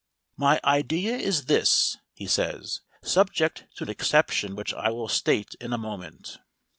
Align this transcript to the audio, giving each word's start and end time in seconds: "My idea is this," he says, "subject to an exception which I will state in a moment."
"My 0.35 0.59
idea 0.63 1.15
is 1.15 1.45
this," 1.45 1.97
he 2.15 2.25
says, 2.25 2.81
"subject 3.03 3.67
to 3.75 3.83
an 3.83 3.89
exception 3.91 4.55
which 4.55 4.73
I 4.73 4.89
will 4.89 5.07
state 5.07 5.53
in 5.59 5.73
a 5.73 5.77
moment." 5.77 6.39